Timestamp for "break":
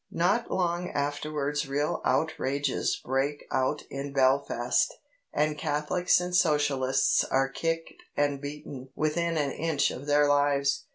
3.05-3.45